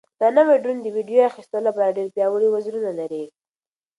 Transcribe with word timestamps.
دا 0.19 0.27
نوی 0.37 0.57
ډرون 0.63 0.77
د 0.81 0.87
ویډیو 0.95 1.27
اخیستلو 1.31 1.65
لپاره 1.67 1.95
ډېر 1.97 2.07
پیاوړي 2.15 2.47
وزرونه 2.49 2.91
لري. 2.99 3.23